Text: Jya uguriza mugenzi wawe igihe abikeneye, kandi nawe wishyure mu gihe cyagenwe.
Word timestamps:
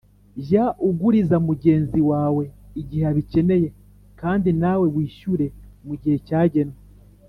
Jya 0.45 0.65
uguriza 0.89 1.35
mugenzi 1.47 1.99
wawe 2.11 2.43
igihe 2.81 3.03
abikeneye, 3.11 3.67
kandi 4.19 4.49
nawe 4.61 4.85
wishyure 4.95 5.45
mu 5.85 5.93
gihe 6.01 6.17
cyagenwe. 6.27 6.77